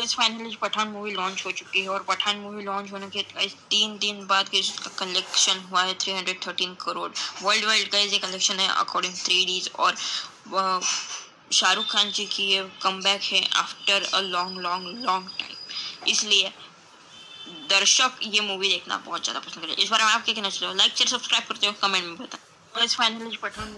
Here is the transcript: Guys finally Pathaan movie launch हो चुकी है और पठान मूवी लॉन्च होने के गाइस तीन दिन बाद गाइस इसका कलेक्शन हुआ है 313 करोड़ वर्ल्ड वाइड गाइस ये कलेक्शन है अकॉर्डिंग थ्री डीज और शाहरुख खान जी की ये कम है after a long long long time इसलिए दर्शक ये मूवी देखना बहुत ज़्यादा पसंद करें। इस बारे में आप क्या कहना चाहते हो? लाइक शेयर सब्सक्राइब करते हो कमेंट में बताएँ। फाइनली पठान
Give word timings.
Guys 0.00 0.14
finally 0.16 0.56
Pathaan 0.56 0.88
movie 0.88 1.10
launch 1.12 1.42
हो 1.46 1.50
चुकी 1.52 1.80
है 1.80 1.88
और 1.88 2.02
पठान 2.02 2.38
मूवी 2.40 2.62
लॉन्च 2.64 2.92
होने 2.92 3.08
के 3.10 3.22
गाइस 3.32 3.54
तीन 3.70 3.96
दिन 3.98 4.26
बाद 4.26 4.46
गाइस 4.52 4.70
इसका 4.70 4.90
कलेक्शन 4.98 5.58
हुआ 5.70 5.82
है 5.82 5.96
313 5.98 6.74
करोड़ 6.80 7.10
वर्ल्ड 7.42 7.64
वाइड 7.64 7.90
गाइस 7.92 8.12
ये 8.12 8.18
कलेक्शन 8.18 8.60
है 8.60 8.68
अकॉर्डिंग 8.76 9.14
थ्री 9.16 9.44
डीज 9.44 9.70
और 9.78 9.96
शाहरुख 11.52 11.90
खान 11.92 12.10
जी 12.12 12.24
की 12.26 12.46
ये 12.52 12.62
कम 12.82 13.00
है 13.06 13.42
after 13.56 14.08
a 14.14 14.20
long 14.20 14.60
long 14.60 15.04
long 15.04 15.28
time 15.38 16.08
इसलिए 16.08 16.52
दर्शक 17.70 18.18
ये 18.22 18.40
मूवी 18.40 18.68
देखना 18.68 18.96
बहुत 19.06 19.24
ज़्यादा 19.24 19.40
पसंद 19.40 19.64
करें। 19.64 19.74
इस 19.74 19.90
बारे 19.90 20.04
में 20.04 20.10
आप 20.10 20.24
क्या 20.24 20.34
कहना 20.34 20.50
चाहते 20.50 20.66
हो? 20.66 20.72
लाइक 20.74 20.96
शेयर 20.96 21.08
सब्सक्राइब 21.08 21.44
करते 21.48 21.66
हो 21.66 21.72
कमेंट 21.82 22.04
में 22.04 22.16
बताएँ। 22.16 22.86
फाइनली 22.88 23.36
पठान 23.36 23.72